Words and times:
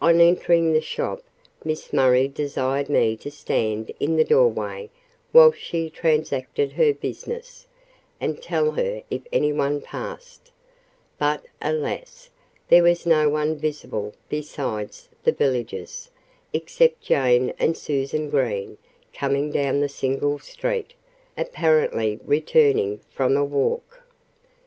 On 0.00 0.22
entering 0.22 0.72
the 0.72 0.80
shop, 0.80 1.22
Miss 1.62 1.92
Murray 1.92 2.28
desired 2.28 2.88
me 2.88 3.14
to 3.18 3.30
stand 3.30 3.92
in 4.00 4.16
the 4.16 4.24
doorway 4.24 4.88
while 5.32 5.52
she 5.52 5.90
transacted 5.90 6.72
her 6.72 6.94
business, 6.94 7.66
and 8.18 8.40
tell 8.42 8.70
her 8.70 9.02
if 9.10 9.20
anyone 9.34 9.82
passed. 9.82 10.50
But 11.18 11.44
alas! 11.60 12.30
there 12.68 12.82
was 12.84 13.04
no 13.04 13.28
one 13.28 13.58
visible 13.58 14.14
besides 14.30 15.10
the 15.24 15.32
villagers, 15.32 16.10
except 16.54 17.02
Jane 17.02 17.52
and 17.58 17.76
Susan 17.76 18.30
Green 18.30 18.78
coming 19.12 19.52
down 19.52 19.80
the 19.80 19.90
single 19.90 20.38
street, 20.38 20.94
apparently 21.36 22.18
returning 22.24 23.00
from 23.10 23.36
a 23.36 23.44
walk. 23.44 24.00